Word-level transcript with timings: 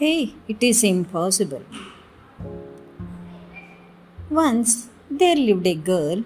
Hey, 0.00 0.34
it 0.46 0.62
is 0.62 0.84
impossible. 0.84 1.62
Once 4.30 4.90
there 5.10 5.34
lived 5.34 5.66
a 5.66 5.74
girl 5.74 6.22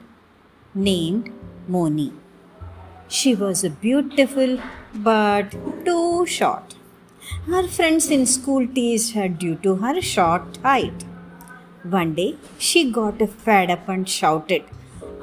named 0.74 1.30
Mona. 1.66 2.10
She 3.08 3.34
was 3.34 3.62
beautiful 3.84 4.58
but 4.94 5.52
too 5.86 6.26
short. 6.26 6.74
Her 7.46 7.66
friends 7.66 8.10
in 8.10 8.26
school 8.26 8.66
teased 8.66 9.14
her 9.14 9.26
due 9.28 9.54
to 9.62 9.76
her 9.76 10.02
short 10.02 10.58
height. 10.58 11.06
One 11.82 12.12
day 12.14 12.36
she 12.58 12.90
got 12.90 13.26
fed 13.46 13.70
up 13.70 13.88
and 13.88 14.06
shouted, 14.06 14.64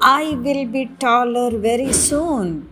I 0.02 0.32
will 0.32 0.66
be 0.66 0.88
taller 0.98 1.52
very 1.56 1.94
soon. 1.94 2.68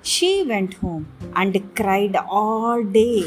She 0.00 0.42
went 0.42 0.72
home 0.84 1.06
and 1.36 1.60
cried 1.76 2.16
all 2.16 2.82
day. 2.82 3.24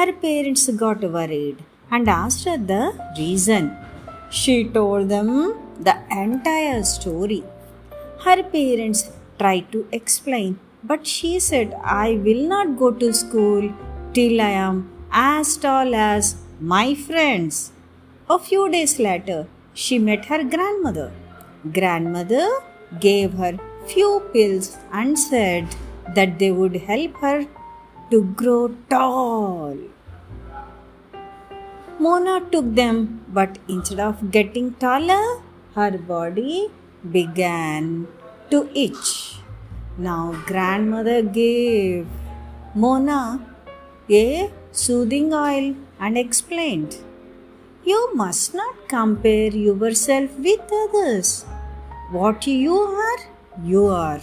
Her 0.00 0.12
parents 0.12 0.66
got 0.82 1.00
worried 1.14 1.58
and 1.90 2.08
asked 2.08 2.44
her 2.48 2.56
the 2.70 2.84
reason. 3.18 3.64
She 4.30 4.54
told 4.76 5.10
them 5.10 5.28
the 5.86 5.94
entire 6.24 6.82
story. 6.84 7.42
Her 8.24 8.38
parents 8.54 9.00
tried 9.38 9.66
to 9.72 9.80
explain, 9.92 10.58
but 10.82 11.06
she 11.06 11.32
said, 11.38 11.76
I 11.84 12.18
will 12.24 12.42
not 12.54 12.78
go 12.78 12.90
to 13.02 13.12
school 13.12 13.74
till 14.14 14.40
I 14.40 14.52
am 14.68 14.90
as 15.12 15.58
tall 15.58 15.94
as 15.94 16.36
my 16.58 16.94
friends. 16.94 17.72
A 18.30 18.38
few 18.38 18.70
days 18.70 18.98
later, 18.98 19.48
she 19.74 19.98
met 19.98 20.24
her 20.32 20.42
grandmother. 20.56 21.12
Grandmother 21.78 22.48
gave 23.00 23.34
her 23.34 23.54
few 23.86 24.12
pills 24.32 24.78
and 24.92 25.18
said 25.18 25.66
that 26.14 26.38
they 26.38 26.52
would 26.52 26.76
help 26.92 27.16
her 27.26 27.38
to 28.12 28.24
grow 28.42 28.62
tall. 28.88 29.76
Mona 32.04 32.40
took 32.50 32.74
them, 32.74 33.26
but 33.28 33.58
instead 33.68 34.00
of 34.00 34.30
getting 34.30 34.72
taller, 34.84 35.42
her 35.74 35.98
body 35.98 36.70
began 37.16 38.08
to 38.50 38.70
itch. 38.74 39.36
Now, 39.98 40.34
grandmother 40.46 41.20
gave 41.20 42.06
Mona 42.74 43.44
a 44.08 44.50
soothing 44.72 45.34
oil 45.34 45.74
and 45.98 46.16
explained, 46.16 46.96
You 47.84 48.14
must 48.14 48.54
not 48.54 48.88
compare 48.88 49.50
yourself 49.50 50.30
with 50.38 50.72
others. 50.82 51.44
What 52.10 52.46
you 52.46 52.76
are, 52.78 53.22
you 53.62 53.84
are. 53.88 54.22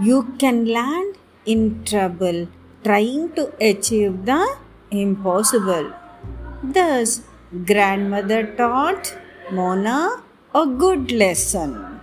You 0.00 0.34
can 0.38 0.64
land 0.64 1.16
in 1.44 1.84
trouble 1.84 2.48
trying 2.82 3.32
to 3.34 3.52
achieve 3.60 4.24
the 4.24 4.63
impossible. 4.94 5.92
Thus, 6.62 7.22
grandmother 7.64 8.46
taught 8.56 9.16
Mona 9.50 10.22
a 10.54 10.66
good 10.66 11.12
lesson. 11.12 12.00